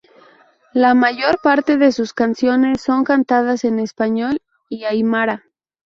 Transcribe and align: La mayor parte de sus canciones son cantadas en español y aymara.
La 0.73 0.95
mayor 0.95 1.37
parte 1.43 1.77
de 1.77 1.91
sus 1.91 2.11
canciones 2.11 2.81
son 2.81 3.03
cantadas 3.03 3.63
en 3.65 3.77
español 3.77 4.41
y 4.67 4.85
aymara. 4.85 5.43